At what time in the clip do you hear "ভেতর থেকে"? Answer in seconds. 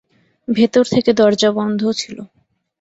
0.47-1.11